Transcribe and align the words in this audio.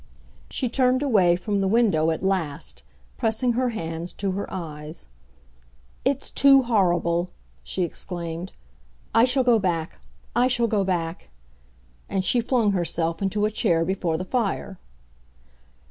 She 0.49 0.67
turned 0.67 1.03
away 1.03 1.35
from 1.35 1.61
the 1.61 1.67
window 1.67 2.09
at 2.09 2.23
last, 2.23 2.81
pressing 3.19 3.53
her 3.53 3.69
hands 3.69 4.13
to 4.13 4.31
her 4.31 4.51
eyes. 4.51 5.05
"It's 6.03 6.31
too 6.31 6.63
horrible!" 6.63 7.29
she 7.61 7.83
exclaimed. 7.83 8.51
"I 9.13 9.25
shall 9.25 9.43
go 9.43 9.59
back—I 9.59 10.47
shall 10.47 10.65
go 10.65 10.83
back!" 10.83 11.29
And 12.09 12.25
she 12.25 12.41
flung 12.41 12.71
herself 12.71 13.21
into 13.21 13.45
a 13.45 13.51
chair 13.51 13.85
before 13.85 14.17
the 14.17 14.25
fire. 14.25 14.79